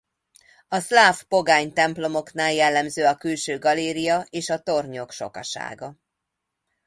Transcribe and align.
A 0.67 0.79
szláv 0.79 1.21
pogány 1.23 1.73
templomoknál 1.73 2.51
jellemző 2.51 3.05
a 3.05 3.17
külső 3.17 3.57
galéria 3.59 4.25
és 4.29 4.49
a 4.49 4.59
tornyok 4.61 5.11
sokasága. 5.11 5.95